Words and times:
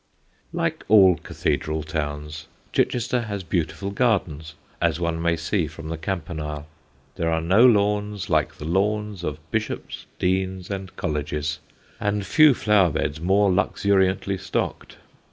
Like 0.51 0.83
all 0.87 1.15
cathedral 1.17 1.83
towns 1.83 2.47
Chichester 2.73 3.21
has 3.21 3.43
beautiful 3.43 3.91
gardens, 3.91 4.55
as 4.81 4.99
one 4.99 5.21
may 5.21 5.35
see 5.35 5.67
from 5.67 5.89
the 5.89 5.97
campanile. 5.99 6.65
There 7.17 7.31
are 7.31 7.39
no 7.39 7.67
lawns 7.67 8.27
like 8.27 8.55
the 8.55 8.65
lawns 8.65 9.23
of 9.23 9.37
Bishops, 9.51 10.07
Deans, 10.17 10.71
and 10.71 10.95
Colleges; 10.95 11.59
and 11.99 12.25
few 12.25 12.55
flower 12.55 12.89
beds 12.89 13.21
more 13.21 13.51
luxuriantly 13.53 14.39
stocked. 14.39 14.97